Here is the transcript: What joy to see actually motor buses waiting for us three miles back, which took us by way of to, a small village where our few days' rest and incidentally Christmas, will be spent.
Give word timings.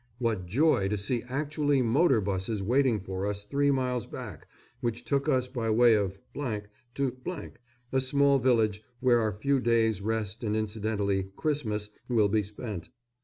What 0.17 0.47
joy 0.47 0.87
to 0.87 0.97
see 0.97 1.21
actually 1.29 1.83
motor 1.83 2.21
buses 2.21 2.63
waiting 2.63 2.99
for 2.99 3.27
us 3.27 3.43
three 3.43 3.69
miles 3.69 4.07
back, 4.07 4.47
which 4.79 5.03
took 5.03 5.29
us 5.29 5.47
by 5.47 5.69
way 5.69 5.93
of 5.93 6.19
to, 6.95 7.17
a 7.93 8.01
small 8.01 8.39
village 8.39 8.81
where 8.99 9.19
our 9.21 9.31
few 9.37 9.59
days' 9.59 10.01
rest 10.01 10.43
and 10.43 10.57
incidentally 10.57 11.25
Christmas, 11.35 11.91
will 12.09 12.29
be 12.29 12.41
spent. 12.41 12.89